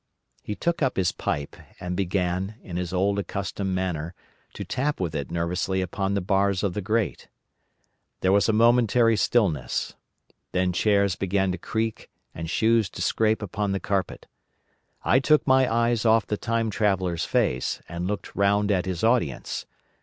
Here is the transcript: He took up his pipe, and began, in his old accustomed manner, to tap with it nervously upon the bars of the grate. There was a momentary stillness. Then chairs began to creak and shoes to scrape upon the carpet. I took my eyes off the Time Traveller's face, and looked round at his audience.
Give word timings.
He 0.41 0.55
took 0.55 0.81
up 0.81 0.97
his 0.97 1.11
pipe, 1.11 1.55
and 1.79 1.95
began, 1.95 2.55
in 2.63 2.75
his 2.75 2.91
old 2.91 3.19
accustomed 3.19 3.75
manner, 3.75 4.15
to 4.55 4.65
tap 4.65 4.99
with 4.99 5.13
it 5.13 5.29
nervously 5.29 5.79
upon 5.79 6.15
the 6.15 6.21
bars 6.21 6.63
of 6.63 6.73
the 6.73 6.81
grate. 6.81 7.27
There 8.21 8.31
was 8.31 8.49
a 8.49 8.51
momentary 8.51 9.15
stillness. 9.15 9.93
Then 10.53 10.73
chairs 10.73 11.15
began 11.15 11.51
to 11.51 11.59
creak 11.59 12.09
and 12.33 12.49
shoes 12.49 12.89
to 12.89 13.01
scrape 13.03 13.43
upon 13.43 13.73
the 13.73 13.79
carpet. 13.79 14.25
I 15.05 15.19
took 15.19 15.45
my 15.45 15.71
eyes 15.71 16.03
off 16.03 16.25
the 16.25 16.35
Time 16.35 16.71
Traveller's 16.71 17.25
face, 17.25 17.79
and 17.87 18.07
looked 18.07 18.35
round 18.35 18.71
at 18.71 18.87
his 18.87 19.03
audience. 19.03 19.67